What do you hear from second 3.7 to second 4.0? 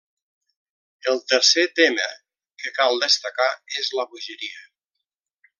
és